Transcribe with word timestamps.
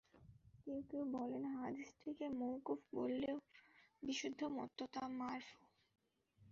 কেউ 0.61 0.79
কেউ 0.89 1.03
বলেন, 1.15 1.43
হাদীসটিকে 1.55 2.25
মওকুফ 2.39 2.79
বললেও 2.95 3.37
বিশুদ্ধ 4.03 4.41
মতে 4.57 4.85
তা 4.93 5.03
মারফু। 5.19 5.59